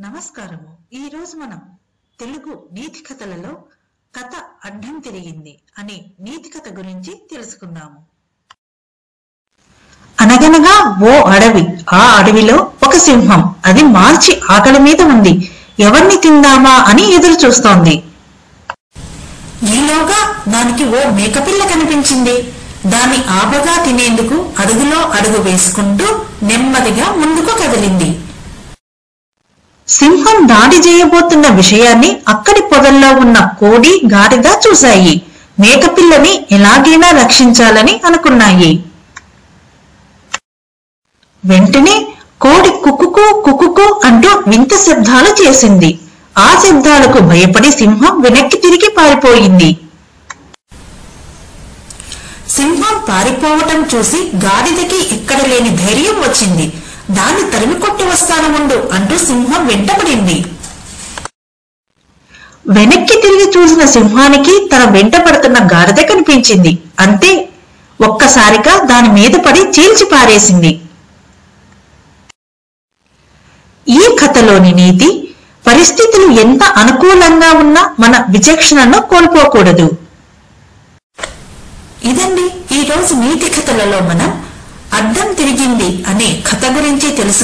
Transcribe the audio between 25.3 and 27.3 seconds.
వేసుకుంటూ నెమ్మదిగా